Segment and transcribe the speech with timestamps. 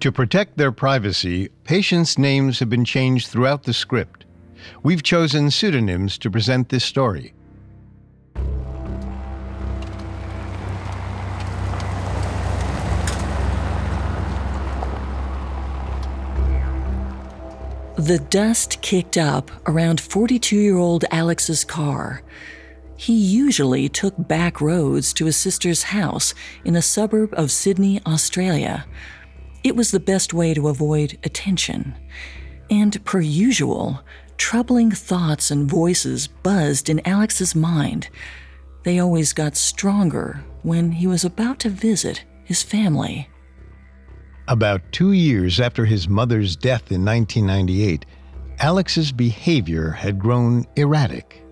[0.00, 4.26] To protect their privacy, patients' names have been changed throughout the script.
[4.84, 7.34] We've chosen pseudonyms to present this story.
[17.96, 22.22] The dust kicked up around 42 year old Alex's car.
[22.96, 26.34] He usually took back roads to his sister's house
[26.64, 28.86] in a suburb of Sydney, Australia.
[29.68, 31.94] It was the best way to avoid attention.
[32.70, 34.00] And per usual,
[34.38, 38.08] troubling thoughts and voices buzzed in Alex's mind.
[38.84, 43.28] They always got stronger when he was about to visit his family.
[44.48, 48.06] About two years after his mother's death in 1998,
[48.60, 51.44] Alex's behavior had grown erratic.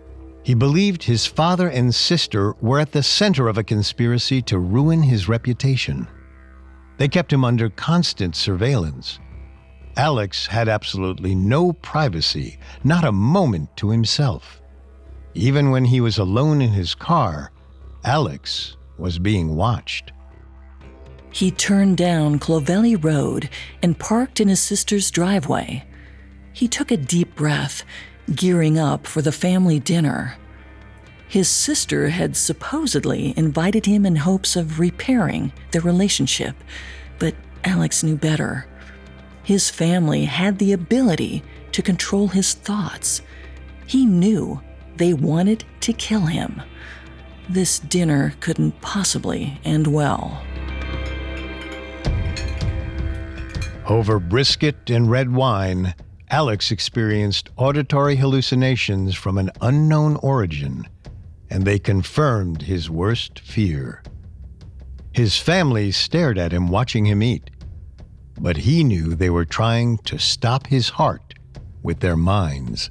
[0.43, 5.02] He believed his father and sister were at the center of a conspiracy to ruin
[5.02, 6.09] his reputation.
[6.99, 9.19] They kept him under constant surveillance.
[9.97, 14.61] Alex had absolutely no privacy, not a moment to himself.
[15.35, 17.51] Even when he was alone in his car,
[18.05, 20.13] Alex was being watched.
[21.33, 23.51] He turned down Clovelly Road
[23.83, 25.85] and parked in his sister's driveway.
[26.55, 27.85] He took a deep breath,
[28.35, 30.37] gearing up for the family dinner.
[31.29, 36.55] His sister had supposedly invited him in hopes of repairing their relationship,
[37.19, 38.66] but Alex knew better.
[39.43, 43.23] His family had the ability to control his thoughts.
[43.87, 44.60] He knew
[44.97, 46.63] they wanted to kill him.
[47.49, 50.43] This dinner couldn't possibly end well.
[53.88, 55.95] Over brisket and red wine,
[56.29, 60.88] Alex experienced auditory hallucinations from an unknown origin,
[61.51, 64.03] and they confirmed his worst fear.
[65.12, 67.50] His family stared at him watching him eat,
[68.38, 71.34] but he knew they were trying to stop his heart
[71.83, 72.91] with their minds.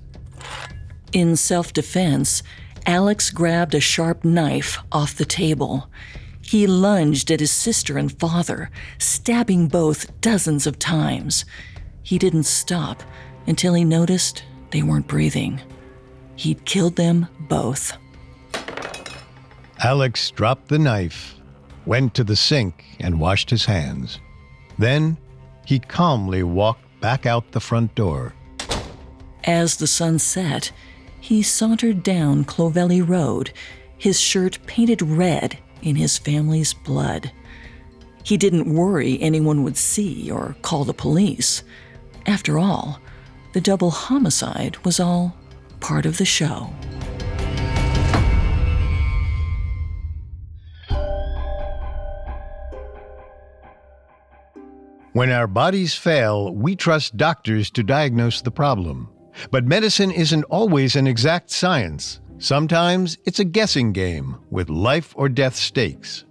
[1.13, 2.41] In self defense,
[2.85, 5.89] Alex grabbed a sharp knife off the table.
[6.41, 8.69] He lunged at his sister and father,
[8.99, 11.45] stabbing both dozens of times.
[12.03, 13.01] He didn't stop
[13.47, 15.61] until he noticed they weren't breathing.
[16.35, 17.97] He'd killed them both.
[19.79, 21.35] Alex dropped the knife,
[21.85, 24.19] went to the sink, and washed his hands.
[24.77, 25.17] Then
[25.65, 28.33] he calmly walked back out the front door.
[29.43, 30.71] As the sun set,
[31.19, 33.51] he sauntered down Clovelly Road,
[33.97, 37.31] his shirt painted red in his family's blood.
[38.23, 41.63] He didn't worry anyone would see or call the police.
[42.25, 42.99] After all,
[43.53, 45.35] the double homicide was all
[45.79, 46.73] part of the show.
[55.15, 59.07] When our bodies fail, we trust doctors to diagnose the problem.
[59.49, 62.19] But medicine isn't always an exact science.
[62.37, 66.25] Sometimes it's a guessing game with life or death stakes.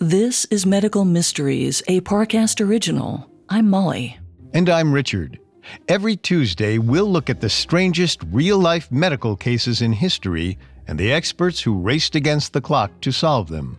[0.00, 3.28] This is Medical Mysteries, a Parcast original.
[3.48, 4.16] I'm Molly.
[4.54, 5.40] And I'm Richard.
[5.88, 11.12] Every Tuesday, we'll look at the strangest real life medical cases in history and the
[11.12, 13.78] experts who raced against the clock to solve them.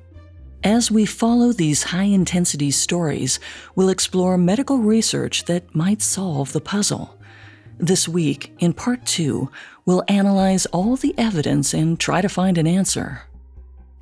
[0.63, 3.39] As we follow these high intensity stories,
[3.75, 7.17] we'll explore medical research that might solve the puzzle.
[7.77, 9.49] This week, in part two,
[9.85, 13.21] we'll analyze all the evidence and try to find an answer.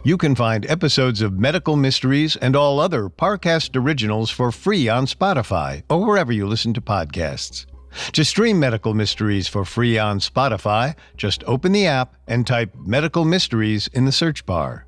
[0.03, 5.05] You can find episodes of Medical Mysteries and all other Parcast originals for free on
[5.05, 7.67] Spotify or wherever you listen to podcasts.
[8.13, 13.25] To stream Medical Mysteries for free on Spotify, just open the app and type Medical
[13.25, 14.86] Mysteries in the search bar.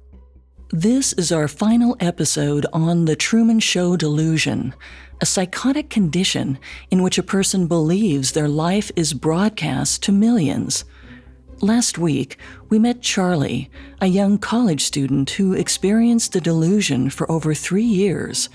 [0.71, 4.75] This is our final episode on The Truman Show Delusion,
[5.19, 6.59] a psychotic condition
[6.91, 10.85] in which a person believes their life is broadcast to millions.
[11.59, 12.37] Last week,
[12.69, 18.47] we met Charlie, a young college student who experienced the delusion for over three years.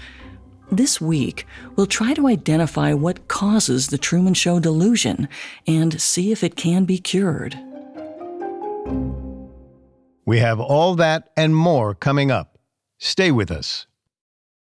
[0.70, 5.28] This week, we'll try to identify what causes the Truman Show delusion
[5.66, 7.58] and see if it can be cured.
[10.26, 12.58] We have all that and more coming up.
[12.98, 13.86] Stay with us.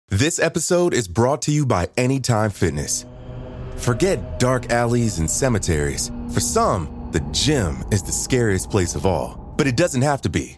[0.10, 3.06] This episode is brought to you by Anytime Fitness.
[3.78, 6.12] Forget dark alleys and cemeteries.
[6.32, 10.30] For some, the gym is the scariest place of all, but it doesn't have to
[10.30, 10.58] be.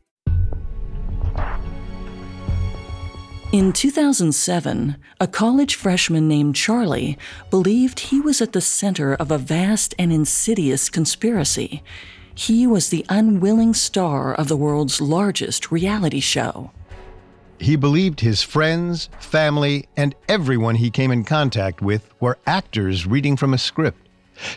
[3.51, 7.17] In 2007, a college freshman named Charlie
[7.49, 11.83] believed he was at the center of a vast and insidious conspiracy.
[12.33, 16.71] He was the unwilling star of the world's largest reality show.
[17.59, 23.35] He believed his friends, family, and everyone he came in contact with were actors reading
[23.35, 24.07] from a script.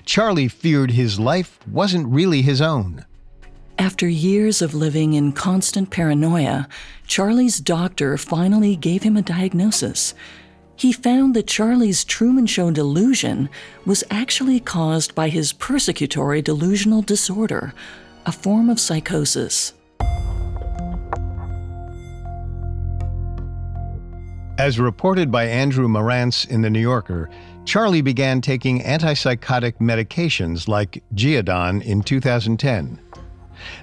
[0.05, 3.05] Charlie feared his life wasn't really his own.
[3.79, 6.69] After years of living in constant paranoia,
[7.06, 10.15] Charlie's doctor finally gave him a diagnosis.
[10.76, 13.49] He found that Charlie's Truman Show delusion
[13.85, 17.75] was actually caused by his persecutory delusional disorder,
[18.26, 19.73] a form of psychosis.
[24.56, 27.29] As reported by Andrew Marantz in The New Yorker,
[27.65, 33.00] Charlie began taking antipsychotic medications like Geodon in 2010.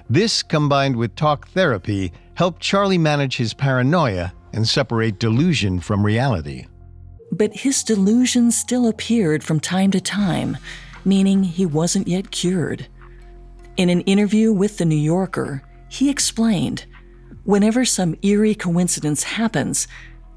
[0.08, 6.66] This, combined with talk therapy, helped Charlie manage his paranoia and separate delusion from reality.
[7.30, 10.58] But his delusions still appeared from time to time,
[11.04, 12.86] meaning he wasn't yet cured.
[13.76, 16.86] In an interview with The New Yorker, he explained
[17.44, 19.88] Whenever some eerie coincidence happens,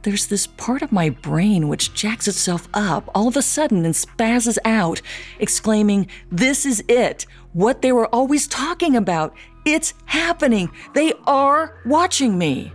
[0.05, 3.95] there's this part of my brain which jacks itself up all of a sudden and
[3.95, 5.01] spazzes out,
[5.39, 7.25] exclaiming, This is it!
[7.53, 9.35] What they were always talking about!
[9.65, 10.69] It's happening!
[10.93, 12.71] They are watching me!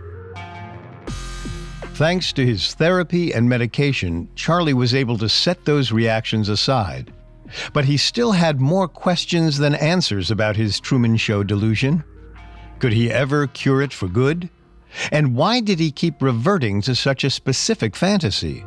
[1.93, 7.13] Thanks to his therapy and medication, Charlie was able to set those reactions aside.
[7.71, 12.03] But he still had more questions than answers about his Truman Show delusion.
[12.79, 14.49] Could he ever cure it for good?
[15.11, 18.63] And why did he keep reverting to such a specific fantasy?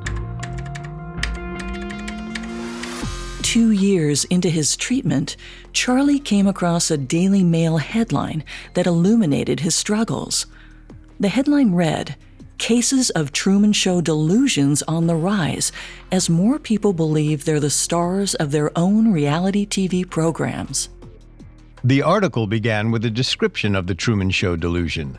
[3.43, 5.37] Two years into his treatment,
[5.73, 8.43] Charlie came across a Daily Mail headline
[8.73, 10.47] that illuminated his struggles.
[11.21, 12.17] The headline read,
[12.59, 15.73] Cases of Truman Show delusions on the rise
[16.11, 20.89] as more people believe they're the stars of their own reality TV programs.
[21.83, 25.19] The article began with a description of the Truman Show delusion,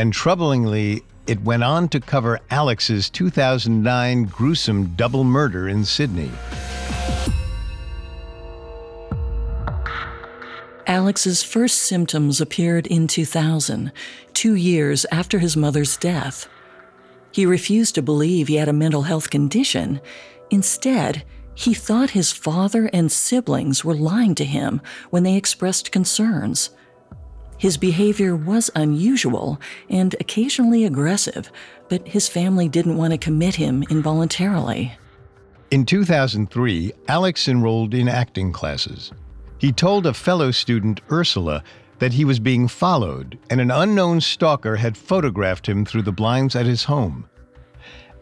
[0.00, 6.30] and troublingly, it went on to cover Alex's 2009 gruesome double murder in Sydney.
[10.86, 13.92] Alex's first symptoms appeared in 2000,
[14.32, 16.48] two years after his mother's death.
[17.30, 20.00] He refused to believe he had a mental health condition.
[20.48, 21.24] Instead,
[21.54, 24.80] he thought his father and siblings were lying to him
[25.10, 26.70] when they expressed concerns.
[27.60, 31.52] His behavior was unusual and occasionally aggressive,
[31.90, 34.96] but his family didn't want to commit him involuntarily.
[35.70, 39.12] In 2003, Alex enrolled in acting classes.
[39.58, 41.62] He told a fellow student, Ursula,
[41.98, 46.56] that he was being followed and an unknown stalker had photographed him through the blinds
[46.56, 47.28] at his home.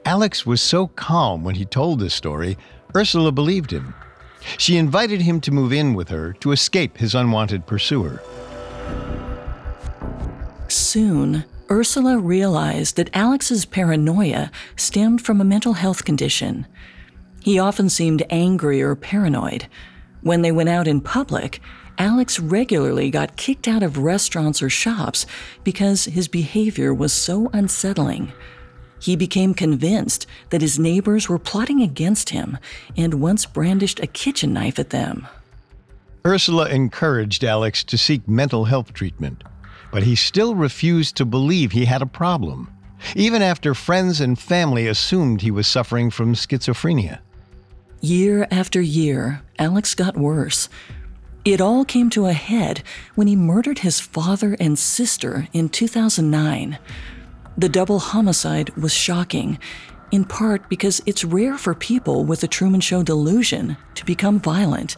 [0.05, 2.59] Alex was so calm when he told this story,
[2.97, 3.95] Ursula believed him.
[4.57, 8.21] She invited him to move in with her to escape his unwanted pursuer.
[10.69, 16.67] Soon, Ursula realized that Alex's paranoia stemmed from a mental health condition.
[17.43, 19.67] He often seemed angry or paranoid.
[20.23, 21.61] When they went out in public,
[21.99, 25.27] Alex regularly got kicked out of restaurants or shops
[25.65, 28.33] because his behavior was so unsettling.
[29.01, 32.59] He became convinced that his neighbors were plotting against him
[32.97, 35.27] and once brandished a kitchen knife at them.
[36.27, 39.45] Ursula encouraged Alex to seek mental health treatment,
[39.91, 42.71] but he still refused to believe he had a problem,
[43.15, 47.19] even after friends and family assumed he was suffering from schizophrenia.
[48.01, 50.69] Year after year, Alex got worse.
[51.45, 52.83] It all came to a head
[53.15, 56.79] when he murdered his father and sister in 2009.
[57.57, 59.59] The double homicide was shocking.
[60.11, 64.97] in part because it's rare for people with the Truman Show delusion to become violent.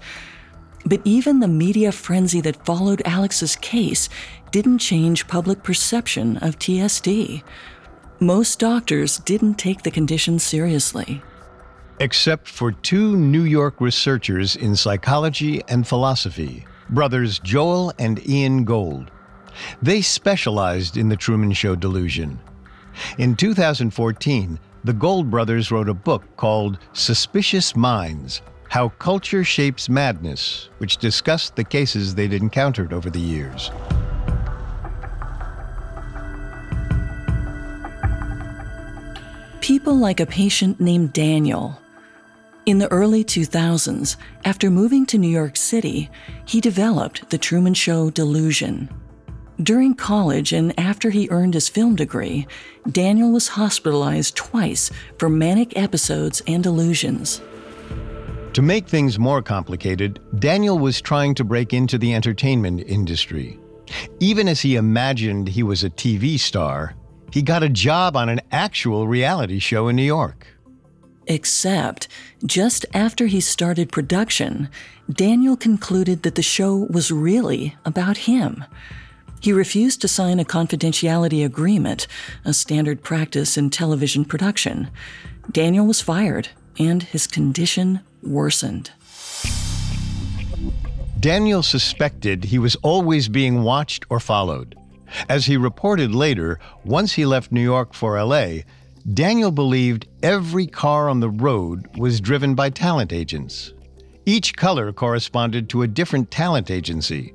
[0.86, 4.08] But even the media frenzy that followed Alex's case
[4.50, 7.42] didn't change public perception of TSD.
[8.18, 11.22] Most doctors didn't take the condition seriously.
[12.00, 19.10] Except for two New York researchers in psychology and philosophy, brothers Joel and Ian Gold.
[19.82, 22.38] They specialized in the Truman Show delusion.
[23.18, 30.70] In 2014, the Gold brothers wrote a book called Suspicious Minds How Culture Shapes Madness,
[30.78, 33.70] which discussed the cases they'd encountered over the years.
[39.60, 41.78] People like a patient named Daniel.
[42.64, 46.08] In the early 2000s, after moving to New York City,
[46.46, 48.88] he developed the Truman Show delusion.
[49.62, 52.46] During college and after he earned his film degree,
[52.90, 57.42] Daniel was hospitalized twice for manic episodes and delusions.
[58.54, 63.58] To make things more complicated, Daniel was trying to break into the entertainment industry.
[64.20, 66.94] Even as he imagined he was a TV star,
[67.32, 70.46] he got a job on an actual reality show in New York.
[71.26, 72.08] Except,
[72.44, 74.68] just after he started production,
[75.10, 78.64] Daniel concluded that the show was really about him.
[79.40, 82.06] He refused to sign a confidentiality agreement,
[82.44, 84.90] a standard practice in television production.
[85.50, 88.90] Daniel was fired, and his condition worsened.
[91.20, 94.74] Daniel suspected he was always being watched or followed.
[95.28, 98.60] As he reported later, once he left New York for LA,
[99.14, 103.72] Daniel believed every car on the road was driven by talent agents.
[104.26, 107.34] Each color corresponded to a different talent agency.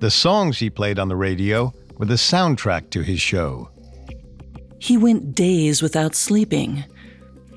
[0.00, 3.70] The songs he played on the radio were the soundtrack to his show.
[4.78, 6.84] He went days without sleeping.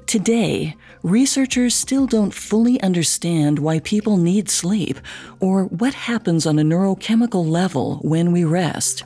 [0.05, 4.97] Today, researchers still don't fully understand why people need sleep
[5.41, 9.03] or what happens on a neurochemical level when we rest.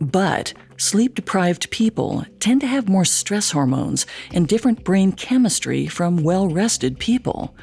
[0.00, 6.22] But sleep deprived people tend to have more stress hormones and different brain chemistry from
[6.22, 7.56] well rested people.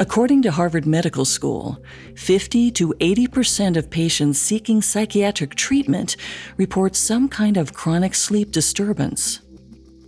[0.00, 1.82] According to Harvard Medical School,
[2.14, 6.16] 50 to 80% of patients seeking psychiatric treatment
[6.56, 9.40] report some kind of chronic sleep disturbance.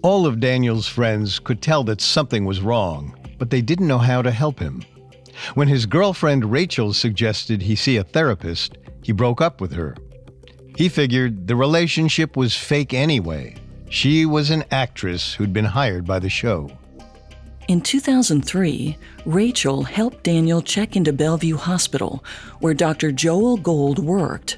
[0.02, 4.22] All of Daniel's friends could tell that something was wrong, but they didn't know how
[4.22, 4.84] to help him.
[5.54, 9.96] When his girlfriend Rachel suggested he see a therapist, he broke up with her.
[10.80, 13.54] He figured the relationship was fake anyway.
[13.90, 16.70] She was an actress who'd been hired by the show.
[17.68, 18.96] In 2003,
[19.26, 22.24] Rachel helped Daniel check into Bellevue Hospital,
[22.60, 23.12] where Dr.
[23.12, 24.56] Joel Gold worked.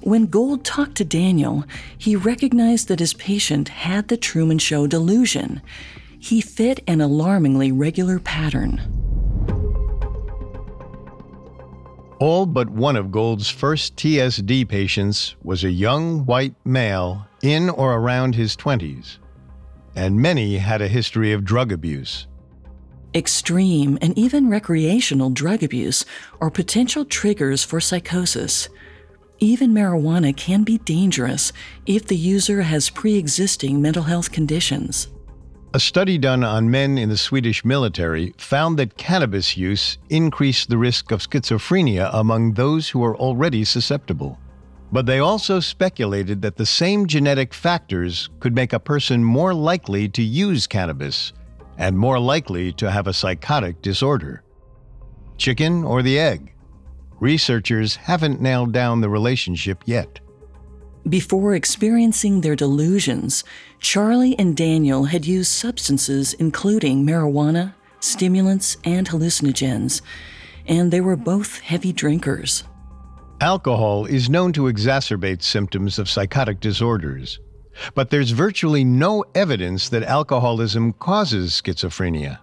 [0.00, 1.62] When Gold talked to Daniel,
[1.96, 5.62] he recognized that his patient had the Truman Show delusion.
[6.18, 9.03] He fit an alarmingly regular pattern.
[12.24, 17.96] All but one of Gold's first TSD patients was a young white male in or
[17.96, 19.18] around his 20s,
[19.94, 22.26] and many had a history of drug abuse.
[23.14, 26.06] Extreme and even recreational drug abuse
[26.40, 28.70] are potential triggers for psychosis.
[29.38, 31.52] Even marijuana can be dangerous
[31.84, 35.08] if the user has pre existing mental health conditions.
[35.74, 40.78] A study done on men in the Swedish military found that cannabis use increased the
[40.78, 44.38] risk of schizophrenia among those who are already susceptible.
[44.92, 50.08] But they also speculated that the same genetic factors could make a person more likely
[50.10, 51.32] to use cannabis
[51.76, 54.44] and more likely to have a psychotic disorder.
[55.38, 56.54] Chicken or the egg?
[57.18, 60.20] Researchers haven't nailed down the relationship yet.
[61.08, 63.44] Before experiencing their delusions,
[63.78, 70.00] Charlie and Daniel had used substances including marijuana, stimulants, and hallucinogens,
[70.66, 72.64] and they were both heavy drinkers.
[73.42, 77.38] Alcohol is known to exacerbate symptoms of psychotic disorders.
[77.94, 82.38] But there's virtually no evidence that alcoholism causes schizophrenia.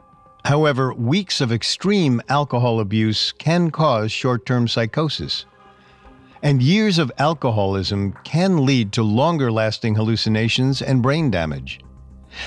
[0.46, 5.46] However, weeks of extreme alcohol abuse can cause short term psychosis.
[6.44, 11.80] And years of alcoholism can lead to longer lasting hallucinations and brain damage.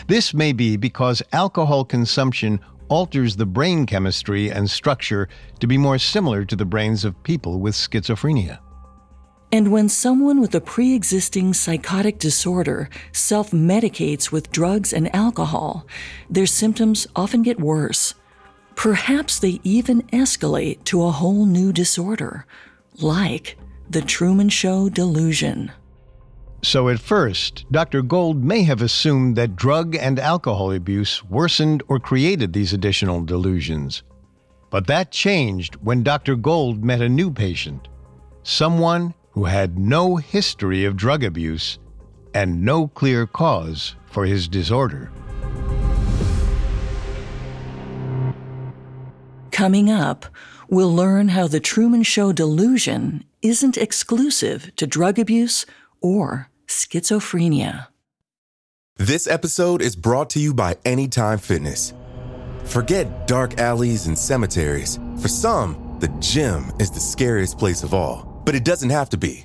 [0.08, 2.58] This may be because alcohol consumption
[2.88, 5.28] alters the brain chemistry and structure
[5.60, 8.58] to be more similar to the brains of people with schizophrenia.
[9.52, 15.86] And when someone with a pre existing psychotic disorder self medicates with drugs and alcohol,
[16.28, 18.14] their symptoms often get worse.
[18.74, 22.44] Perhaps they even escalate to a whole new disorder,
[22.98, 23.56] like
[23.88, 25.70] the Truman Show delusion.
[26.62, 28.00] So at first, Dr.
[28.00, 34.02] Gold may have assumed that drug and alcohol abuse worsened or created these additional delusions.
[34.70, 36.36] But that changed when Dr.
[36.36, 37.88] Gold met a new patient,
[38.42, 41.78] someone who had no history of drug abuse
[42.32, 45.12] and no clear cause for his disorder.
[49.50, 50.26] Coming up,
[50.68, 55.66] we'll learn how the Truman Show delusion isn't exclusive to drug abuse
[56.00, 57.88] or schizophrenia.
[58.96, 61.92] This episode is brought to you by Anytime Fitness.
[62.64, 64.98] Forget dark alleys and cemeteries.
[65.20, 69.18] For some, the gym is the scariest place of all, but it doesn't have to
[69.18, 69.44] be.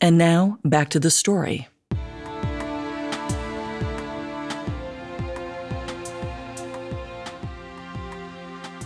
[0.00, 1.68] And now, back to the story.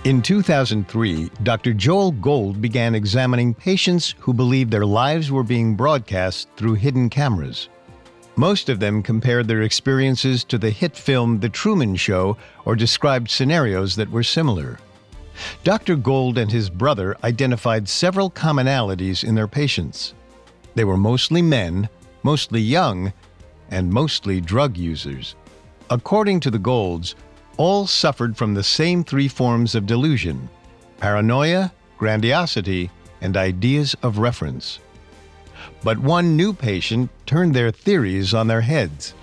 [0.04, 1.72] In 2003, Dr.
[1.72, 7.68] Joel Gold began examining patients who believed their lives were being broadcast through hidden cameras.
[8.34, 13.30] Most of them compared their experiences to the hit film The Truman Show or described
[13.30, 14.80] scenarios that were similar.
[15.62, 15.94] Dr.
[15.94, 20.14] Gold and his brother identified several commonalities in their patients.
[20.74, 21.88] They were mostly men,
[22.22, 23.12] mostly young,
[23.70, 25.34] and mostly drug users.
[25.90, 27.14] According to the Golds,
[27.56, 30.48] all suffered from the same three forms of delusion
[30.98, 34.78] paranoia, grandiosity, and ideas of reference.
[35.82, 39.14] But one new patient turned their theories on their heads.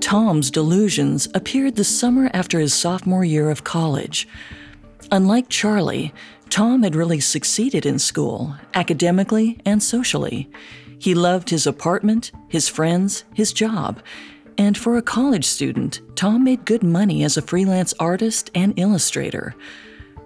[0.00, 4.28] Tom's delusions appeared the summer after his sophomore year of college.
[5.10, 6.12] Unlike Charlie,
[6.50, 10.50] Tom had really succeeded in school, academically and socially.
[10.98, 14.00] He loved his apartment, his friends, his job.
[14.56, 19.54] And for a college student, Tom made good money as a freelance artist and illustrator.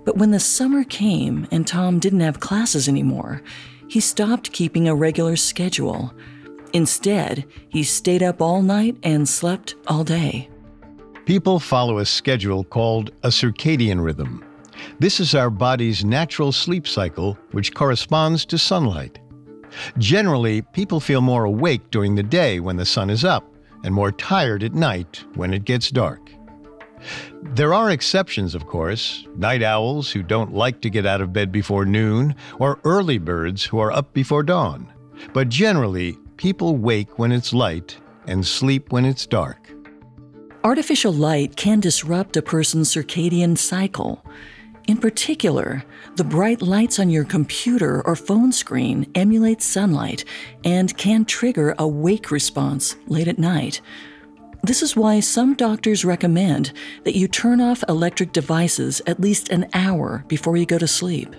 [0.05, 3.43] But when the summer came and Tom didn't have classes anymore,
[3.89, 6.13] he stopped keeping a regular schedule.
[6.73, 10.49] Instead, he stayed up all night and slept all day.
[11.25, 14.45] People follow a schedule called a circadian rhythm.
[14.99, 19.19] This is our body's natural sleep cycle, which corresponds to sunlight.
[19.99, 23.45] Generally, people feel more awake during the day when the sun is up
[23.85, 26.31] and more tired at night when it gets dark.
[27.43, 31.53] There are exceptions, of course night owls who don't like to get out of bed
[31.53, 34.93] before noon, or early birds who are up before dawn.
[35.33, 39.71] But generally, people wake when it's light and sleep when it's dark.
[40.65, 44.25] Artificial light can disrupt a person's circadian cycle.
[44.89, 45.85] In particular,
[46.17, 50.25] the bright lights on your computer or phone screen emulate sunlight
[50.65, 53.83] and can trigger a wake response late at night.
[54.63, 56.73] This is why some doctors recommend
[57.05, 61.37] that you turn off electric devices at least an hour before you go to sleep.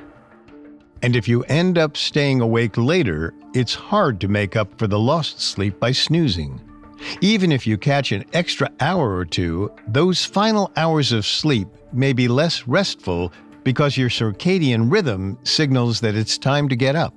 [1.01, 4.99] And if you end up staying awake later, it's hard to make up for the
[4.99, 6.61] lost sleep by snoozing.
[7.21, 12.13] Even if you catch an extra hour or two, those final hours of sleep may
[12.13, 13.33] be less restful
[13.63, 17.13] because your circadian rhythm signals that it's time to get up.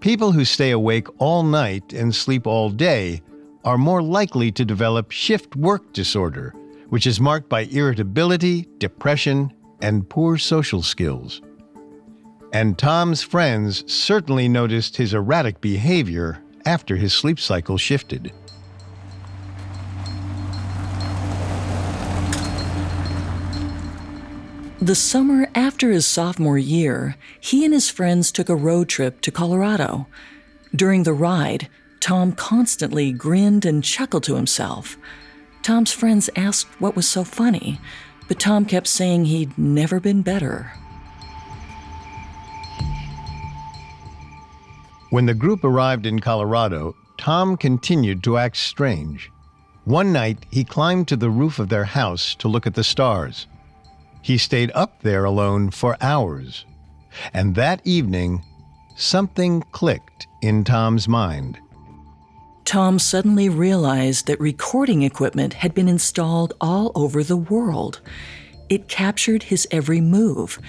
[0.00, 3.22] People who stay awake all night and sleep all day
[3.64, 6.52] are more likely to develop shift work disorder,
[6.88, 11.40] which is marked by irritability, depression, and poor social skills.
[12.52, 18.32] And Tom's friends certainly noticed his erratic behavior after his sleep cycle shifted.
[24.82, 29.30] The summer after his sophomore year, he and his friends took a road trip to
[29.30, 30.08] Colorado.
[30.74, 31.68] During the ride,
[32.00, 34.96] Tom constantly grinned and chuckled to himself.
[35.62, 37.80] Tom's friends asked what was so funny,
[38.26, 40.72] but Tom kept saying he'd never been better.
[45.10, 49.30] When the group arrived in Colorado, Tom continued to act strange.
[49.84, 53.46] One night, he climbed to the roof of their house to look at the stars.
[54.22, 56.64] He stayed up there alone for hours.
[57.34, 58.42] And that evening,
[58.96, 61.58] something clicked in Tom's mind.
[62.64, 68.00] Tom suddenly realized that recording equipment had been installed all over the world.
[68.68, 70.60] It captured his every move.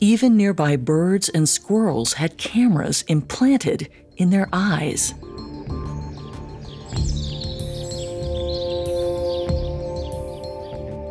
[0.00, 5.12] Even nearby birds and squirrels had cameras implanted in their eyes.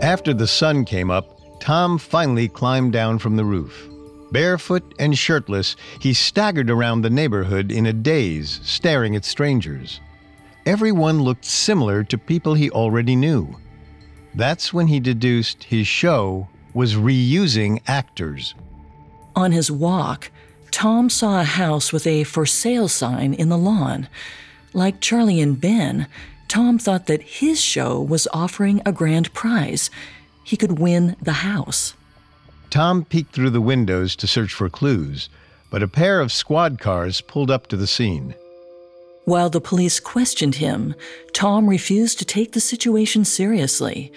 [0.01, 3.87] After the sun came up, Tom finally climbed down from the roof.
[4.31, 10.01] Barefoot and shirtless, he staggered around the neighborhood in a daze, staring at strangers.
[10.65, 13.55] Everyone looked similar to people he already knew.
[14.33, 18.55] That's when he deduced his show was reusing actors.
[19.35, 20.31] On his walk,
[20.71, 24.07] Tom saw a house with a for sale sign in the lawn.
[24.73, 26.07] Like Charlie and Ben,
[26.47, 29.91] Tom thought that his show was offering a grand prize.
[30.51, 31.93] He could win the house.
[32.69, 35.29] Tom peeked through the windows to search for clues,
[35.69, 38.35] but a pair of squad cars pulled up to the scene.
[39.23, 40.93] While the police questioned him,
[41.31, 44.11] Tom refused to take the situation seriously.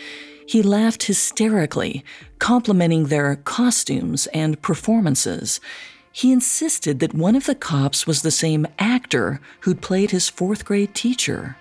[0.48, 2.04] He laughed hysterically,
[2.40, 5.60] complimenting their costumes and performances.
[6.10, 10.64] He insisted that one of the cops was the same actor who'd played his fourth
[10.64, 11.56] grade teacher.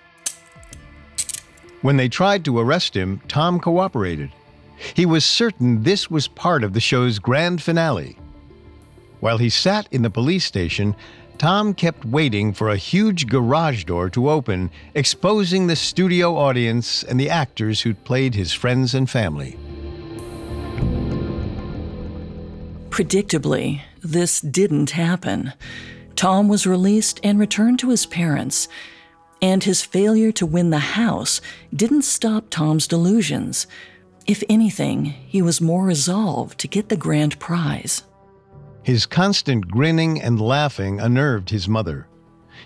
[1.80, 4.32] When they tried to arrest him, Tom cooperated.
[4.94, 8.18] He was certain this was part of the show's grand finale.
[9.20, 10.94] While he sat in the police station,
[11.38, 17.18] Tom kept waiting for a huge garage door to open, exposing the studio audience and
[17.18, 19.58] the actors who'd played his friends and family.
[22.90, 25.52] Predictably, this didn't happen.
[26.14, 28.68] Tom was released and returned to his parents,
[29.42, 31.40] and his failure to win the house
[31.74, 33.66] didn't stop Tom's delusions.
[34.26, 38.04] If anything, he was more resolved to get the grand prize.
[38.82, 42.06] His constant grinning and laughing unnerved his mother.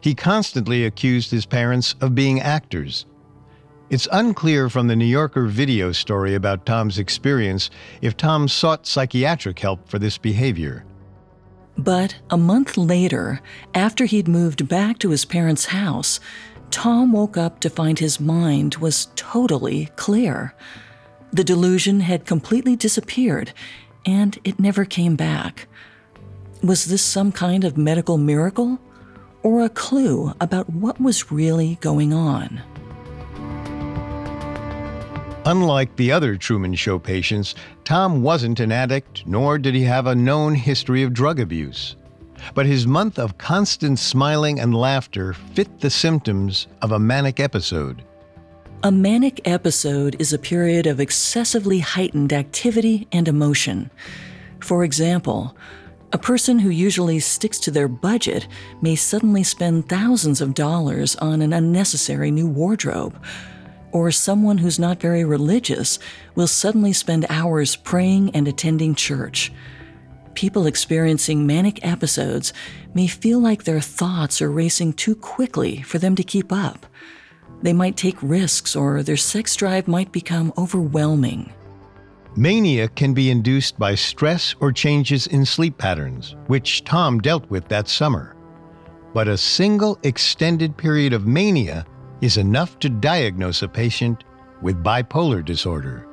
[0.00, 3.06] He constantly accused his parents of being actors.
[3.90, 7.70] It's unclear from the New Yorker video story about Tom's experience
[8.02, 10.84] if Tom sought psychiatric help for this behavior.
[11.76, 13.40] But a month later,
[13.74, 16.20] after he'd moved back to his parents' house,
[16.70, 20.54] Tom woke up to find his mind was totally clear.
[21.32, 23.52] The delusion had completely disappeared,
[24.06, 25.68] and it never came back.
[26.62, 28.78] Was this some kind of medical miracle?
[29.42, 32.60] Or a clue about what was really going on?
[35.44, 40.14] Unlike the other Truman Show patients, Tom wasn't an addict, nor did he have a
[40.14, 41.96] known history of drug abuse
[42.54, 48.02] but his month of constant smiling and laughter fit the symptoms of a manic episode.
[48.84, 53.90] A manic episode is a period of excessively heightened activity and emotion.
[54.60, 55.56] For example,
[56.12, 58.46] a person who usually sticks to their budget
[58.80, 63.20] may suddenly spend thousands of dollars on an unnecessary new wardrobe.
[63.90, 65.98] Or someone who's not very religious
[66.36, 69.52] will suddenly spend hours praying and attending church
[70.38, 72.52] people experiencing manic episodes
[72.94, 76.86] may feel like their thoughts are racing too quickly for them to keep up.
[77.62, 81.52] They might take risks or their sex drive might become overwhelming.
[82.36, 87.66] Mania can be induced by stress or changes in sleep patterns, which Tom dealt with
[87.68, 88.36] that summer.
[89.12, 91.84] But a single extended period of mania
[92.20, 94.24] is enough to diagnose a patient
[94.62, 96.07] with bipolar disorder.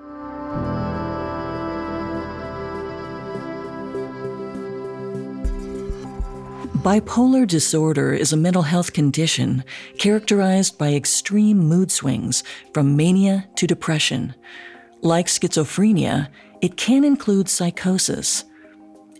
[6.86, 9.64] Bipolar disorder is a mental health condition
[9.98, 12.44] characterized by extreme mood swings
[12.76, 14.36] from mania to depression.
[15.02, 16.28] Like schizophrenia,
[16.62, 18.46] it can include psychosis.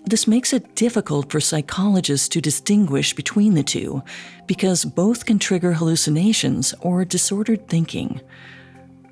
[0.06, 4.04] This makes it difficult for psychologists to distinguish between the two
[4.46, 8.22] because both can trigger hallucinations or disordered thinking.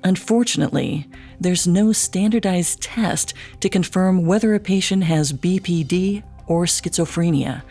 [0.04, 1.08] Unfortunately,
[1.40, 7.64] there's no standardized test to confirm whether a patient has BPD or schizophrenia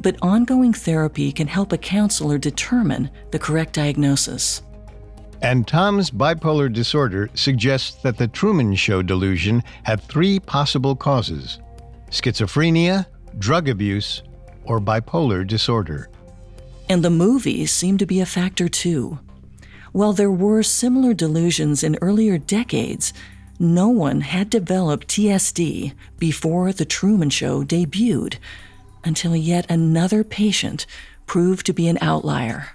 [0.00, 4.62] but ongoing therapy can help a counselor determine the correct diagnosis.
[5.42, 11.58] And Tom's bipolar disorder suggests that the Truman Show delusion had three possible causes
[12.10, 13.06] schizophrenia,
[13.38, 14.22] drug abuse,
[14.64, 16.08] or bipolar disorder.
[16.88, 19.18] And the movies seem to be a factor too.
[19.92, 23.12] While there were similar delusions in earlier decades,
[23.58, 28.36] no one had developed TSD before The Truman Show debuted
[29.04, 30.86] until yet another patient
[31.26, 32.70] proved to be an outlier.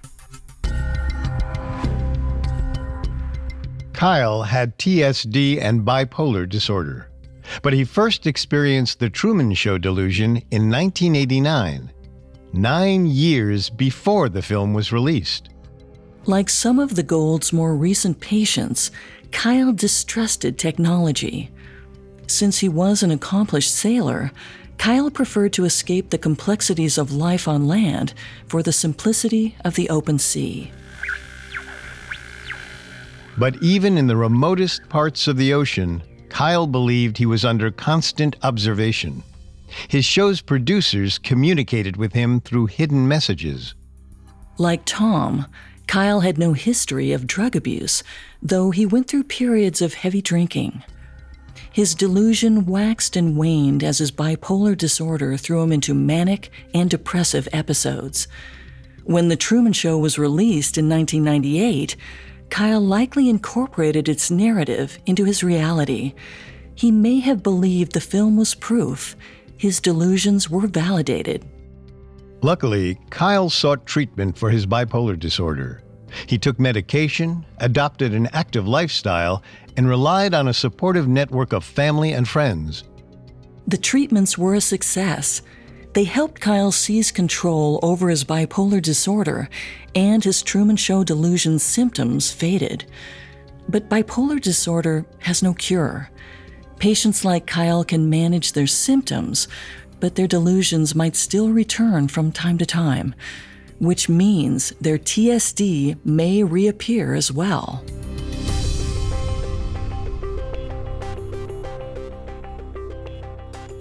[3.94, 7.10] Kyle had TSD and bipolar disorder,
[7.62, 11.92] but he first experienced the Truman Show delusion in 1989,
[12.52, 15.50] nine years before the film was released.
[16.26, 18.92] Like some of the Gold's more recent patients,
[19.32, 21.52] Kyle distrusted technology.
[22.28, 24.32] Since he was an accomplished sailor,
[24.78, 28.14] Kyle preferred to escape the complexities of life on land
[28.48, 30.72] for the simplicity of the open sea.
[33.38, 38.36] But even in the remotest parts of the ocean, Kyle believed he was under constant
[38.44, 39.24] observation.
[39.88, 43.74] His show's producers communicated with him through hidden messages.
[44.58, 45.48] Like Tom,
[45.88, 48.04] Kyle had no history of drug abuse,
[48.42, 50.84] though he went through periods of heavy drinking.
[51.74, 57.48] His delusion waxed and waned as his bipolar disorder threw him into manic and depressive
[57.52, 58.28] episodes.
[59.06, 61.96] When The Truman Show was released in 1998,
[62.52, 66.14] Kyle likely incorporated its narrative into his reality.
[66.76, 69.16] He may have believed the film was proof
[69.58, 71.44] his delusions were validated.
[72.44, 75.82] Luckily, Kyle sought treatment for his bipolar disorder.
[76.28, 79.44] He took medication, adopted an active lifestyle,
[79.78, 82.84] and relied on a supportive network of family and friends.
[83.68, 85.42] The treatments were a success.
[85.94, 89.50] They helped Kyle seize control over his bipolar disorder,
[89.96, 92.86] and his Truman Show delusion symptoms faded.
[93.70, 96.10] But bipolar disorder has no cure.
[96.80, 99.48] Patients like Kyle can manage their symptoms,
[100.00, 103.16] but their delusions might still return from time to time,
[103.84, 107.84] which means their TSD may reappear as well.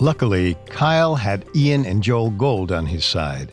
[0.01, 3.53] Luckily, Kyle had Ian and Joel Gold on his side,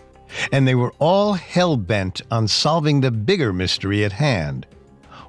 [0.51, 4.65] and they were all hell bent on solving the bigger mystery at hand.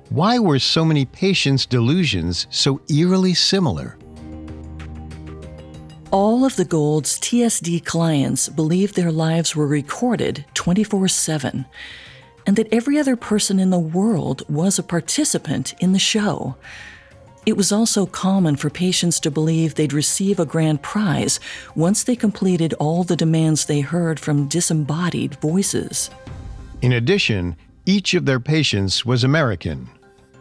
[0.09, 3.99] Why were so many patients' delusions so eerily similar?
[6.13, 11.65] All of the Gold's TSD clients believed their lives were recorded 24 7,
[12.45, 16.57] and that every other person in the world was a participant in the show.
[17.47, 21.39] It was also common for patients to believe they'd receive a grand prize
[21.77, 26.11] once they completed all the demands they heard from disembodied voices.
[26.83, 27.55] In addition,
[27.87, 29.89] each of their patients was American.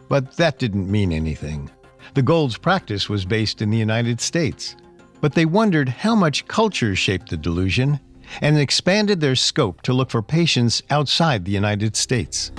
[0.08, 1.70] But that didn't mean anything.
[2.14, 4.74] The Gold's practice was based in the United States.
[5.20, 8.00] But they wondered how much culture shaped the delusion
[8.40, 12.52] and expanded their scope to look for patients outside the United States.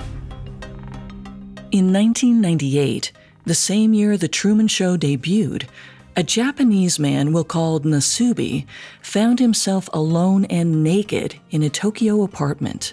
[1.70, 3.12] In 1998,
[3.44, 5.64] the same year The Truman Show debuted,
[6.14, 8.66] a Japanese man we'll call Nasubi
[9.00, 12.92] found himself alone and naked in a Tokyo apartment.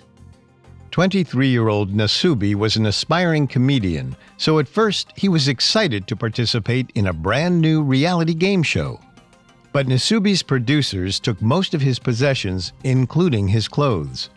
[0.91, 6.15] 23 year old Nasubi was an aspiring comedian, so at first he was excited to
[6.15, 8.99] participate in a brand new reality game show.
[9.71, 14.29] But Nasubi's producers took most of his possessions, including his clothes.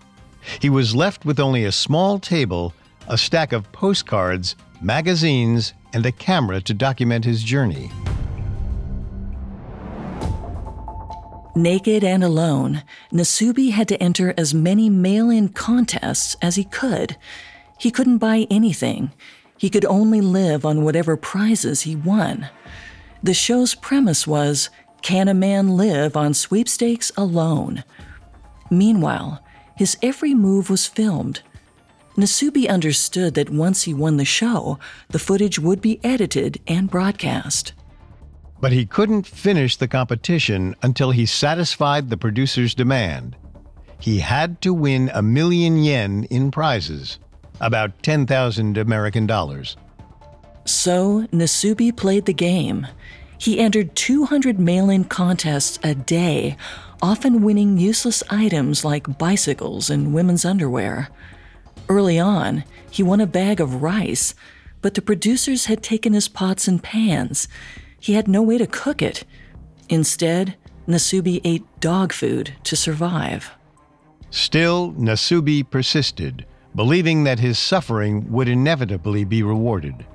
[0.61, 2.75] He was left with only a small table,
[3.09, 7.91] a stack of postcards, magazines, and a camera to document his journey.
[11.55, 17.17] Naked and alone, Nasubi had to enter as many mail in contests as he could.
[17.79, 19.13] He couldn't buy anything.
[19.59, 22.49] He could only live on whatever prizes he won.
[23.23, 24.71] The show's premise was
[25.03, 27.83] Can a man live on sweepstakes alone?
[28.71, 29.43] Meanwhile,
[29.77, 31.43] his every move was filmed.
[32.17, 37.73] Nasubi understood that once he won the show, the footage would be edited and broadcast.
[38.61, 43.35] But he couldn't finish the competition until he satisfied the producer's demand.
[43.99, 47.19] He had to win a million yen in prizes,
[47.61, 49.77] about 10,000 American dollars.
[50.65, 52.87] So Nasubi played the game.
[53.43, 56.57] He entered 200 mail in contests a day,
[57.03, 61.09] often winning useless items like bicycles and women's underwear.
[61.89, 64.37] Early on, he won a bag of rice,
[64.81, 67.49] but the producers had taken his pots and pans.
[67.99, 69.25] He had no way to cook it.
[69.89, 70.55] Instead,
[70.87, 73.51] Nasubi ate dog food to survive.
[74.31, 80.07] Still, Nasubi persisted, believing that his suffering would inevitably be rewarded.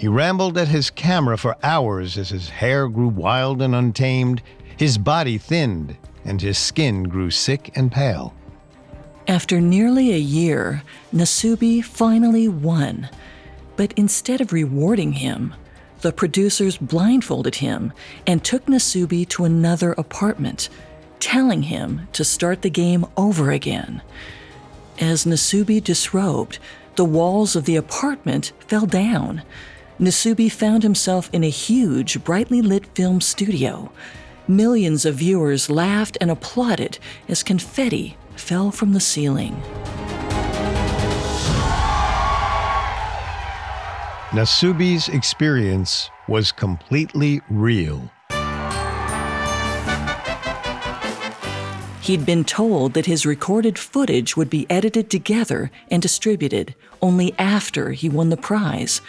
[0.00, 4.40] He rambled at his camera for hours as his hair grew wild and untamed,
[4.74, 8.32] his body thinned, and his skin grew sick and pale.
[9.28, 10.82] After nearly a year,
[11.12, 13.10] Nasubi finally won.
[13.76, 15.54] But instead of rewarding him,
[16.00, 17.92] the producers blindfolded him
[18.26, 20.70] and took Nasubi to another apartment,
[21.18, 24.00] telling him to start the game over again.
[24.98, 26.58] As Nasubi disrobed,
[26.96, 29.42] the walls of the apartment fell down.
[30.00, 33.92] Nasubi found himself in a huge, brightly lit film studio.
[34.48, 39.52] Millions of viewers laughed and applauded as confetti fell from the ceiling.
[44.30, 48.10] Nasubi's experience was completely real.
[52.00, 57.90] He'd been told that his recorded footage would be edited together and distributed only after
[57.92, 59.02] he won the prize.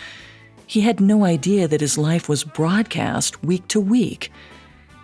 [0.71, 4.31] He had no idea that his life was broadcast week to week.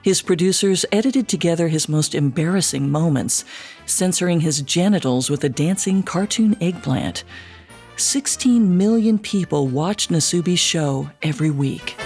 [0.01, 3.43] His producers edited together his most embarrassing moments,
[3.85, 7.25] censoring his genitals with a dancing cartoon eggplant.
[7.97, 11.97] 16 million people watched Nasubi's show every week.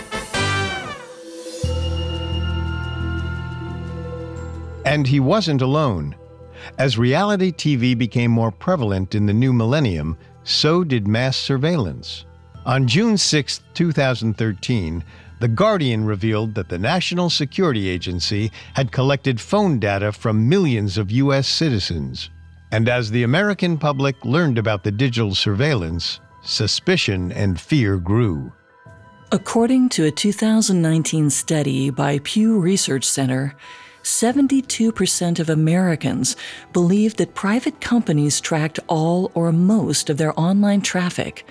[4.86, 6.15] And he wasn't alone.
[6.80, 12.26] As reality TV became more prevalent in the new millennium, so did mass surveillance.
[12.65, 15.04] On June 6, 2013,
[15.39, 21.10] The Guardian revealed that the National Security Agency had collected phone data from millions of
[21.10, 21.47] U.S.
[21.47, 22.30] citizens.
[22.71, 28.54] And as the American public learned about the digital surveillance, suspicion and fear grew.
[29.32, 33.56] According to a 2019 study by Pew Research Center,
[34.04, 36.36] 72% of Americans
[36.74, 41.45] believed that private companies tracked all or most of their online traffic.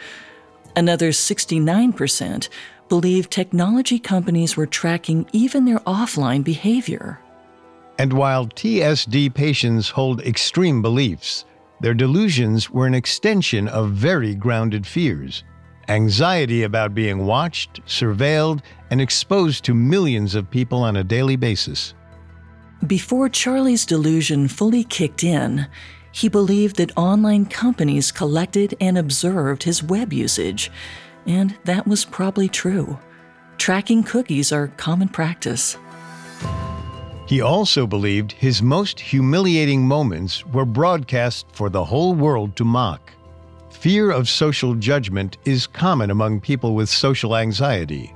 [0.76, 2.48] Another 69%
[2.88, 7.20] believed technology companies were tracking even their offline behavior.
[7.98, 11.44] And while TSD patients hold extreme beliefs,
[11.80, 15.44] their delusions were an extension of very grounded fears
[15.90, 21.94] anxiety about being watched, surveilled, and exposed to millions of people on a daily basis.
[22.86, 25.66] Before Charlie's delusion fully kicked in,
[26.12, 30.70] he believed that online companies collected and observed his web usage,
[31.26, 32.98] and that was probably true.
[33.58, 35.76] Tracking cookies are common practice.
[37.26, 43.12] He also believed his most humiliating moments were broadcast for the whole world to mock.
[43.70, 48.12] Fear of social judgment is common among people with social anxiety.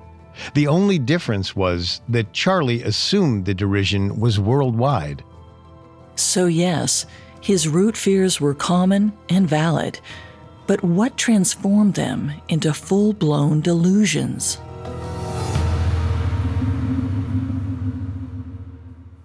[0.55, 5.23] The only difference was that Charlie assumed the derision was worldwide.
[6.17, 7.07] So, yes,
[7.45, 10.01] his root fears were common and valid,
[10.67, 14.57] but what transformed them into full blown delusions?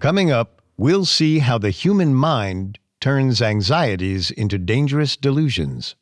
[0.00, 5.96] Coming up, we'll see how the human mind turns anxieties into dangerous delusions.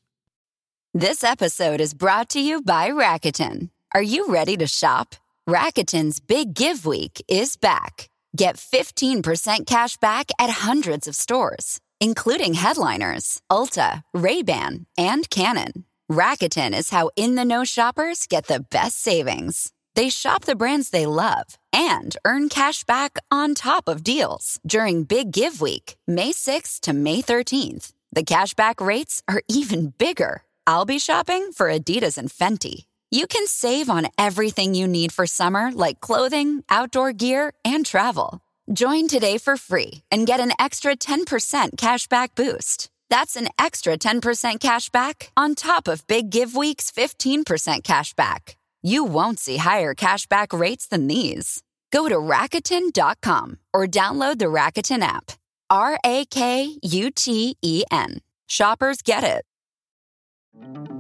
[0.93, 3.71] This episode is brought to you by Rakuten.
[3.95, 5.15] Are you ready to shop?
[5.49, 8.09] Rakuten's Big Give Week is back.
[8.37, 15.85] Get 15% cash back at hundreds of stores, including headliners, Ulta, Ray-Ban, and Canon.
[16.11, 19.73] Rakuten is how in-the-know shoppers get the best savings.
[19.95, 25.05] They shop the brands they love and earn cash back on top of deals during
[25.05, 27.93] Big Give Week, May 6th to May 13th.
[28.13, 30.43] The cashback rates are even bigger.
[30.67, 32.85] I'll be shopping for Adidas and Fenty.
[33.11, 38.41] You can save on everything you need for summer, like clothing, outdoor gear, and travel.
[38.71, 42.91] Join today for free and get an extra 10% cashback boost.
[43.09, 48.59] That's an extra 10% cash back on top of Big Give Week's 15% cash back.
[48.83, 51.63] You won't see higher cashback rates than these.
[51.91, 55.31] Go to Rakuten.com or download the Rakuten app.
[55.71, 58.21] R A K U T E N.
[58.47, 59.45] Shoppers get it.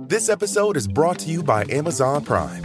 [0.08, 2.64] This episode is brought to you by Amazon Prime.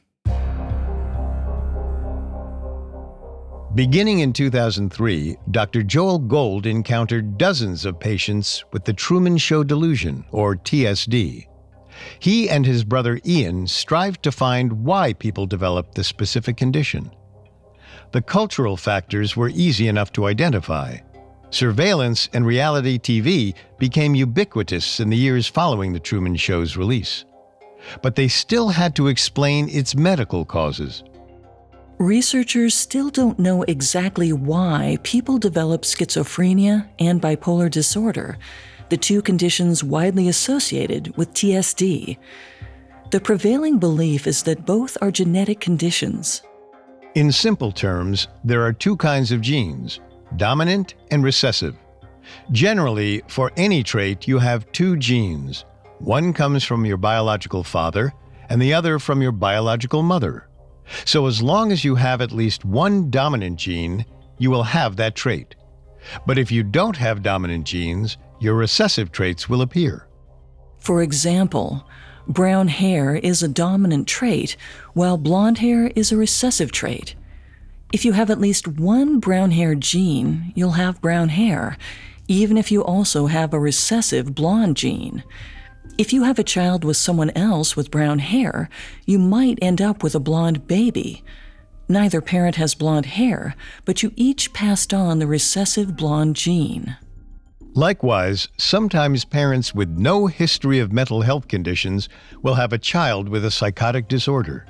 [3.73, 5.81] Beginning in 2003, Dr.
[5.81, 11.47] Joel Gold encountered dozens of patients with the Truman Show delusion, or TSD.
[12.19, 17.11] He and his brother Ian strived to find why people develop the specific condition.
[18.11, 20.97] The cultural factors were easy enough to identify.
[21.49, 27.23] Surveillance and reality TV became ubiquitous in the years following The Truman Show's release.
[28.01, 31.05] But they still had to explain its medical causes.
[32.01, 38.39] Researchers still don't know exactly why people develop schizophrenia and bipolar disorder,
[38.89, 42.17] the two conditions widely associated with TSD.
[43.11, 46.41] The prevailing belief is that both are genetic conditions.
[47.13, 49.99] In simple terms, there are two kinds of genes
[50.37, 51.77] dominant and recessive.
[52.51, 55.65] Generally, for any trait, you have two genes.
[55.99, 58.11] One comes from your biological father,
[58.49, 60.47] and the other from your biological mother.
[61.05, 64.05] So, as long as you have at least one dominant gene,
[64.37, 65.55] you will have that trait.
[66.25, 70.07] But if you don't have dominant genes, your recessive traits will appear.
[70.79, 71.87] For example,
[72.27, 74.57] brown hair is a dominant trait,
[74.93, 77.15] while blonde hair is a recessive trait.
[77.93, 81.77] If you have at least one brown hair gene, you'll have brown hair,
[82.27, 85.23] even if you also have a recessive blonde gene.
[85.97, 88.69] If you have a child with someone else with brown hair,
[89.05, 91.23] you might end up with a blonde baby.
[91.87, 96.95] Neither parent has blonde hair, but you each passed on the recessive blonde gene.
[97.73, 102.09] Likewise, sometimes parents with no history of mental health conditions
[102.41, 104.65] will have a child with a psychotic disorder.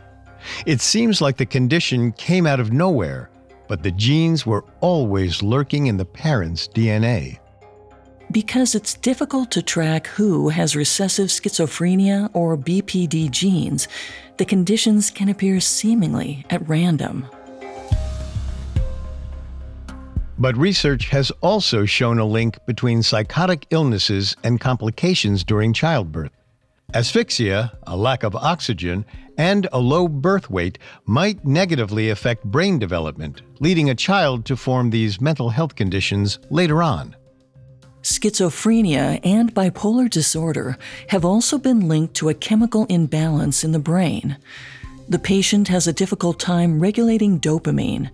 [0.65, 3.29] It seems like the condition came out of nowhere,
[3.67, 7.40] but the genes were always lurking in the parent's DNA.
[8.31, 13.89] Because it's difficult to track who has recessive schizophrenia or BPD genes,
[14.37, 17.25] the conditions can appear seemingly at random.
[20.37, 26.31] But research has also shown a link between psychotic illnesses and complications during childbirth.
[26.93, 29.03] Asphyxia, a lack of oxygen,
[29.37, 34.89] and a low birth weight might negatively affect brain development, leading a child to form
[34.89, 37.15] these mental health conditions later on.
[38.01, 40.77] Schizophrenia and bipolar disorder
[41.09, 44.37] have also been linked to a chemical imbalance in the brain.
[45.07, 48.09] The patient has a difficult time regulating dopamine,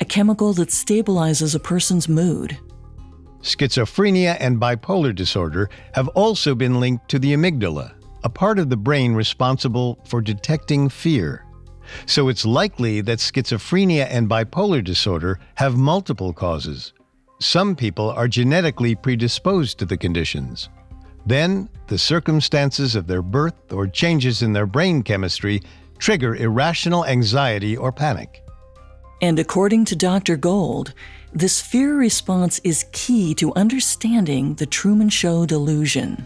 [0.00, 2.56] a chemical that stabilizes a person's mood.
[3.40, 8.76] Schizophrenia and bipolar disorder have also been linked to the amygdala, a part of the
[8.76, 11.44] brain responsible for detecting fear.
[12.06, 16.92] So it's likely that schizophrenia and bipolar disorder have multiple causes.
[17.42, 20.68] Some people are genetically predisposed to the conditions.
[21.26, 25.60] Then, the circumstances of their birth or changes in their brain chemistry
[25.98, 28.44] trigger irrational anxiety or panic.
[29.20, 30.36] And according to Dr.
[30.36, 30.94] Gold,
[31.32, 36.24] this fear response is key to understanding the Truman Show delusion.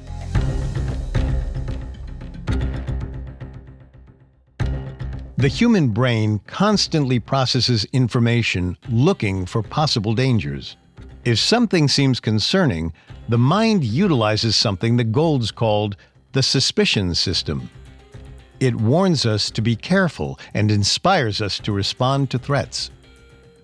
[5.38, 10.76] The human brain constantly processes information looking for possible dangers.
[11.26, 12.92] If something seems concerning,
[13.28, 15.96] the mind utilizes something that Golds called
[16.30, 17.68] the suspicion system.
[18.60, 22.92] It warns us to be careful and inspires us to respond to threats.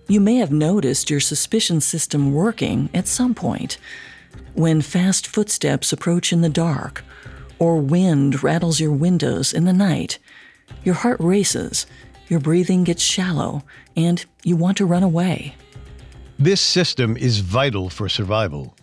[0.09, 3.77] You may have noticed your suspicion system working at some point.
[4.55, 7.01] When fast footsteps approach in the dark,
[7.59, 10.19] or wind rattles your windows in the night,
[10.83, 11.85] your heart races,
[12.27, 13.63] your breathing gets shallow,
[13.95, 15.55] and you want to run away.
[16.43, 18.75] This system is vital for survival.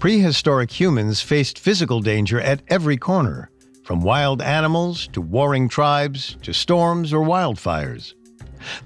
[0.00, 3.50] Prehistoric humans faced physical danger at every corner,
[3.84, 8.14] from wild animals to warring tribes to storms or wildfires.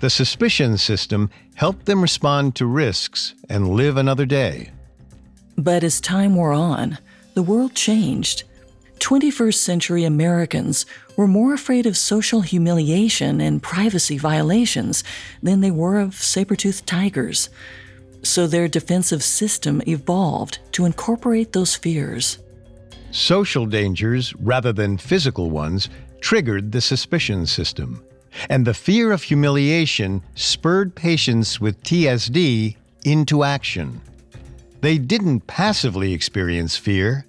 [0.00, 4.72] The suspicion system helped them respond to risks and live another day.
[5.56, 6.98] But as time wore on,
[7.32, 8.44] the world changed.
[8.98, 10.84] 21st century Americans
[11.16, 15.02] were more afraid of social humiliation and privacy violations
[15.42, 17.48] than they were of saber toothed tigers.
[18.22, 22.38] So their defensive system evolved to incorporate those fears.
[23.10, 25.88] Social dangers, rather than physical ones,
[26.20, 28.02] triggered the suspicion system.
[28.50, 34.00] And the fear of humiliation spurred patients with TSD into action.
[34.80, 37.24] They didn't passively experience fear,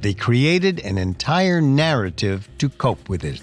[0.00, 3.40] they created an entire narrative to cope with it.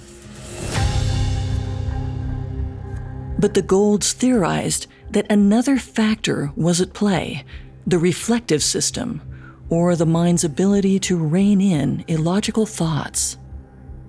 [3.40, 7.46] But the Golds theorized that another factor was at play
[7.88, 9.22] the reflective system,
[9.70, 13.38] or the mind's ability to rein in illogical thoughts.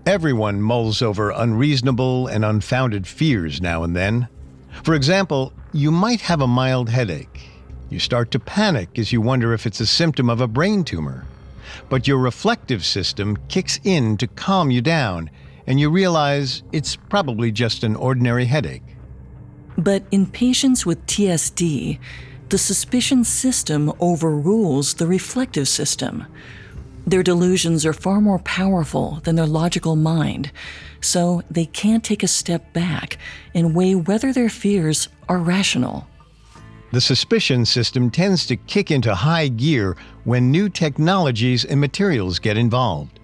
[0.04, 4.28] Everyone mulls over unreasonable and unfounded fears now and then.
[4.82, 7.48] For example, you might have a mild headache.
[7.88, 11.24] You start to panic as you wonder if it's a symptom of a brain tumor.
[11.88, 15.30] But your reflective system kicks in to calm you down,
[15.66, 18.91] and you realize it's probably just an ordinary headache.
[19.76, 21.98] But in patients with TSD,
[22.48, 26.26] the suspicion system overrules the reflective system.
[27.06, 30.52] Their delusions are far more powerful than their logical mind,
[31.00, 33.18] so they can't take a step back
[33.54, 36.06] and weigh whether their fears are rational.
[36.92, 42.58] The suspicion system tends to kick into high gear when new technologies and materials get
[42.58, 43.18] involved.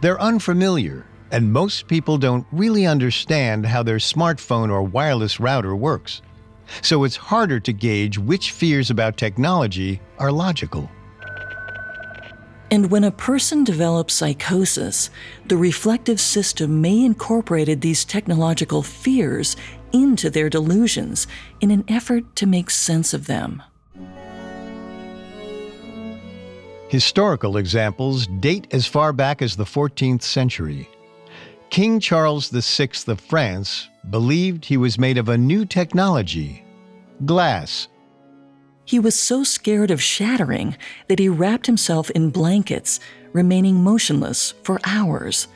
[0.00, 6.20] They're unfamiliar, and most people don't really understand how their smartphone or wireless router works.
[6.82, 10.90] So it's harder to gauge which fears about technology are logical.
[12.70, 15.10] And when a person develops psychosis,
[15.46, 19.56] the reflective system may incorporate these technological fears
[19.92, 21.26] into their delusions
[21.60, 23.62] in an effort to make sense of them.
[26.88, 30.88] Historical examples date as far back as the 14th century.
[31.72, 36.62] King Charles VI of France believed he was made of a new technology
[37.24, 37.88] glass.
[38.84, 40.76] He was so scared of shattering
[41.08, 43.00] that he wrapped himself in blankets,
[43.32, 45.48] remaining motionless for hours.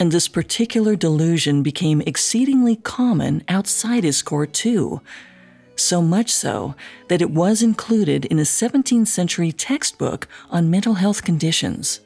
[0.00, 5.00] And this particular delusion became exceedingly common outside his court, too
[5.76, 6.74] so much so
[7.08, 12.00] that it was included in a 17th century textbook on mental health conditions.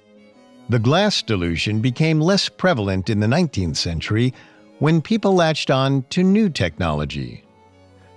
[0.70, 4.32] The glass delusion became less prevalent in the 19th century
[4.78, 7.42] when people latched on to new technology.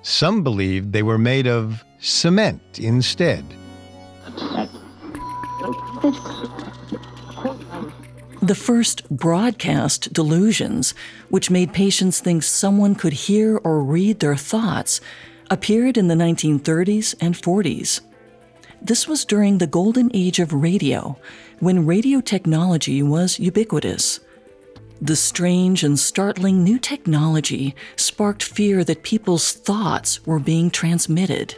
[0.03, 3.43] Some believed they were made of cement instead.
[8.43, 10.93] The first broadcast delusions,
[11.29, 15.01] which made patients think someone could hear or read their thoughts,
[15.49, 18.01] appeared in the 1930s and 40s.
[18.79, 21.17] This was during the golden age of radio,
[21.63, 24.19] when radio technology was ubiquitous.
[25.01, 31.55] The strange and startling new technology sparked fear that people's thoughts were being transmitted.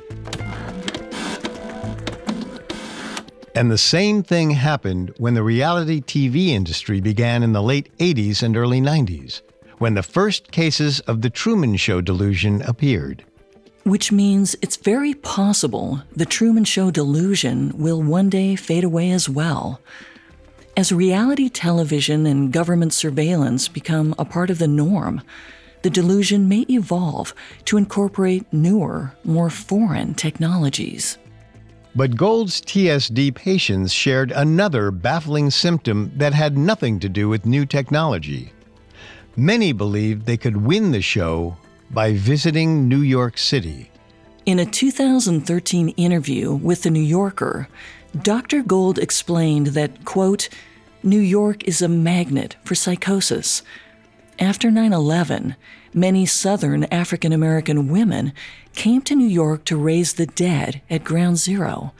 [3.55, 8.43] And the same thing happened when the reality TV industry began in the late 80s
[8.43, 9.41] and early 90s,
[9.79, 13.25] when the first cases of the Truman Show delusion appeared
[13.85, 19.29] which means it's very possible the Truman Show delusion will one day fade away as
[19.29, 19.79] well.
[20.75, 25.21] As reality television and government surveillance become a part of the norm,
[25.83, 31.19] the delusion may evolve to incorporate newer, more foreign technologies.
[31.95, 37.67] But Gold's TSD patients shared another baffling symptom that had nothing to do with new
[37.67, 38.51] technology.
[39.35, 41.55] Many believed they could win the show
[41.91, 43.91] by visiting New York City.
[44.45, 47.67] In a 2013 interview with The New Yorker,
[48.21, 48.61] Dr.
[48.61, 50.49] Gold explained that, quote,
[51.03, 53.61] New York is a magnet for psychosis.
[54.39, 55.55] After 9 11,
[55.93, 58.33] many Southern African American women
[58.73, 61.93] came to New York to raise the dead at Ground Zero.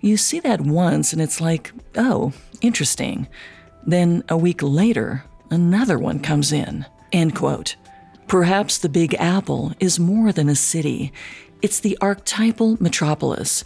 [0.00, 3.28] You see that once and it's like, oh, interesting.
[3.86, 6.86] Then a week later, another one comes in.
[7.12, 7.76] End quote.
[8.32, 11.12] Perhaps the Big Apple is more than a city,
[11.60, 13.62] it's the archetypal metropolis.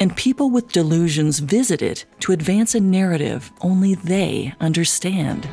[0.00, 5.48] And people with delusions visit it to advance a narrative only they understand.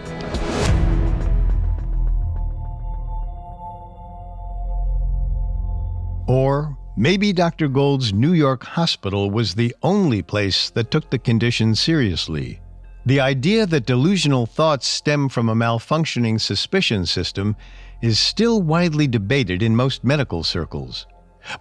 [6.28, 7.68] Or maybe Dr.
[7.68, 12.60] Gold's New York hospital was the only place that took the condition seriously.
[13.06, 17.56] The idea that delusional thoughts stem from a malfunctioning suspicion system
[18.02, 21.08] is still widely debated in most medical circles.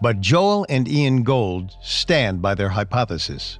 [0.01, 3.59] But Joel and Ian Gold stand by their hypothesis.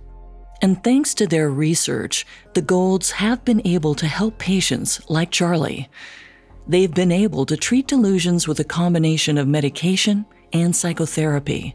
[0.63, 5.89] And thanks to their research, the Golds have been able to help patients like Charlie.
[6.67, 11.75] They've been able to treat delusions with a combination of medication and psychotherapy.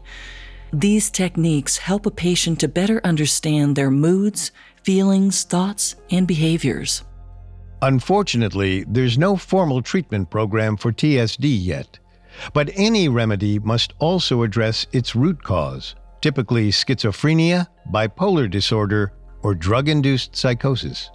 [0.72, 4.52] These techniques help a patient to better understand their moods,
[4.82, 7.02] feelings, thoughts, and behaviors.
[7.82, 11.98] Unfortunately, there's no formal treatment program for TSD yet.
[12.52, 19.12] But any remedy must also address its root cause, typically schizophrenia, bipolar disorder,
[19.42, 21.10] or drug induced psychosis.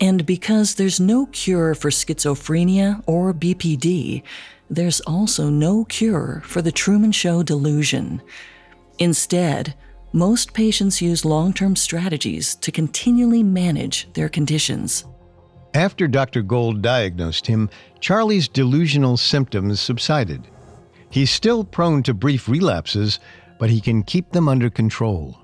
[0.00, 4.22] And because there's no cure for schizophrenia or BPD,
[4.70, 8.22] there's also no cure for the Truman Show delusion.
[8.98, 9.74] Instead,
[10.12, 15.04] most patients use long term strategies to continually manage their conditions.
[15.74, 16.42] After Dr.
[16.42, 17.70] Gold diagnosed him,
[18.00, 20.46] Charlie's delusional symptoms subsided.
[21.08, 23.18] He's still prone to brief relapses,
[23.58, 25.38] but he can keep them under control.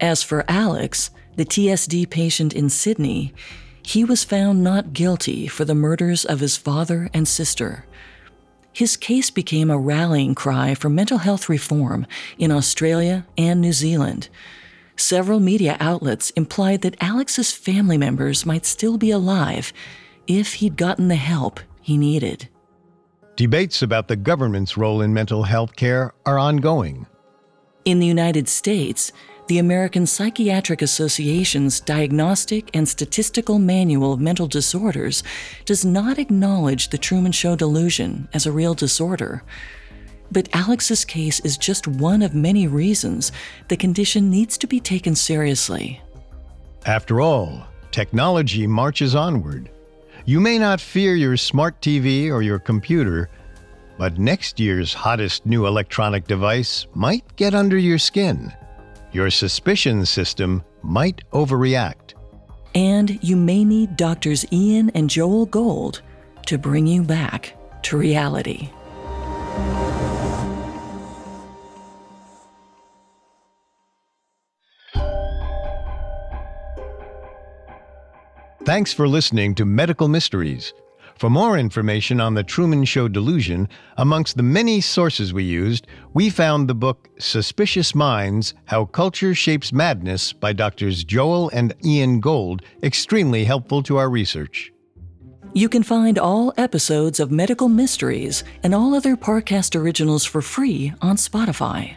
[0.00, 3.34] As for Alex, the TSD patient in Sydney,
[3.82, 7.84] he was found not guilty for the murders of his father and sister.
[8.72, 12.06] His case became a rallying cry for mental health reform
[12.38, 14.28] in Australia and New Zealand.
[14.96, 19.72] Several media outlets implied that Alex's family members might still be alive
[20.26, 22.48] if he'd gotten the help he needed.
[23.36, 27.06] Debates about the government's role in mental health care are ongoing.
[27.84, 29.12] In the United States,
[29.48, 35.24] the American Psychiatric Association's Diagnostic and Statistical Manual of Mental Disorders
[35.64, 39.42] does not acknowledge the Truman Show delusion as a real disorder.
[40.32, 43.32] But Alex's case is just one of many reasons
[43.68, 46.00] the condition needs to be taken seriously.
[46.86, 49.70] After all, technology marches onward.
[50.24, 53.28] You may not fear your smart TV or your computer,
[53.98, 58.50] but next year's hottest new electronic device might get under your skin.
[59.12, 62.14] Your suspicion system might overreact.
[62.74, 66.00] And you may need Doctors Ian and Joel Gold
[66.46, 68.70] to bring you back to reality.
[78.72, 80.72] Thanks for listening to Medical Mysteries.
[81.18, 83.68] For more information on the Truman Show delusion,
[83.98, 89.74] amongst the many sources we used, we found the book Suspicious Minds How Culture Shapes
[89.74, 94.72] Madness by Doctors Joel and Ian Gold extremely helpful to our research.
[95.52, 100.94] You can find all episodes of Medical Mysteries and all other Parcast originals for free
[101.02, 101.96] on Spotify.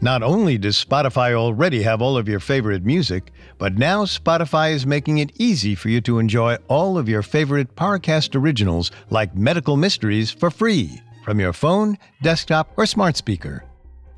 [0.00, 4.86] Not only does Spotify already have all of your favorite music, but now Spotify is
[4.86, 9.76] making it easy for you to enjoy all of your favorite Parcast originals like Medical
[9.76, 13.64] Mysteries for free from your phone, desktop, or smart speaker.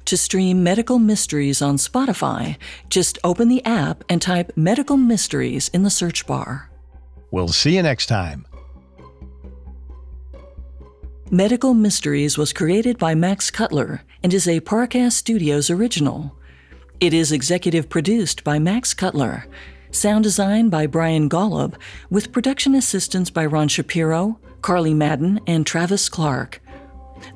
[0.05, 2.57] To stream Medical Mysteries on Spotify,
[2.91, 6.71] just open the app and type Medical Mysteries in the search bar.
[7.31, 8.45] We'll see you next time.
[11.33, 16.37] Medical Mysteries was created by Max Cutler and is a Parcast Studios original.
[16.99, 19.47] It is executive produced by Max Cutler,
[19.93, 21.77] sound design by Brian Golub,
[22.11, 26.61] with production assistance by Ron Shapiro, Carly Madden, and Travis Clark.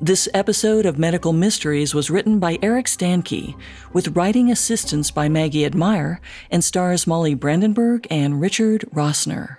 [0.01, 3.55] This episode of Medical Mysteries was written by Eric Stankey,
[3.93, 6.19] with writing assistance by Maggie Admire,
[6.51, 9.55] and stars Molly Brandenburg and Richard Rossner.